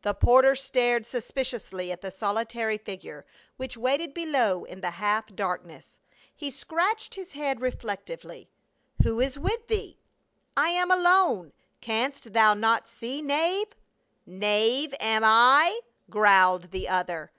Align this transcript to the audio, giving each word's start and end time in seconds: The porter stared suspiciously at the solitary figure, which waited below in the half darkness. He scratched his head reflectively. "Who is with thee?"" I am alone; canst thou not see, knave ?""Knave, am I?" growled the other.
The 0.00 0.14
porter 0.14 0.54
stared 0.56 1.04
suspiciously 1.04 1.92
at 1.92 2.00
the 2.00 2.10
solitary 2.10 2.78
figure, 2.78 3.26
which 3.58 3.76
waited 3.76 4.14
below 4.14 4.64
in 4.64 4.80
the 4.80 4.92
half 4.92 5.34
darkness. 5.36 5.98
He 6.34 6.50
scratched 6.50 7.16
his 7.16 7.32
head 7.32 7.60
reflectively. 7.60 8.48
"Who 9.02 9.20
is 9.20 9.38
with 9.38 9.68
thee?"" 9.68 9.98
I 10.56 10.70
am 10.70 10.90
alone; 10.90 11.52
canst 11.82 12.32
thou 12.32 12.54
not 12.54 12.88
see, 12.88 13.20
knave 13.20 13.68
?""Knave, 14.26 14.94
am 15.00 15.20
I?" 15.22 15.80
growled 16.08 16.70
the 16.70 16.88
other. 16.88 17.30